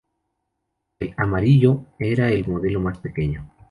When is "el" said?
0.99-1.13, 2.31-2.47